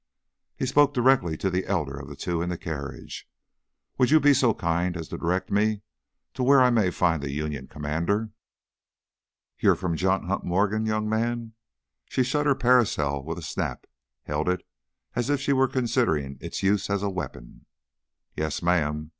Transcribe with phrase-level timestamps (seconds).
[0.55, 3.29] He spoke directly to the elder of the two in the carriage.
[3.99, 5.83] "Would you be so kind as to direct me
[6.33, 8.31] to where I may find the Union commander?"
[9.59, 11.53] "You're from John Hunt Morgan, young man?"
[12.05, 13.85] She shut her parasol with a snap,
[14.23, 14.65] held it
[15.15, 17.67] as if she was considering its use as a weapon.
[18.35, 19.09] "Yes, ma'am.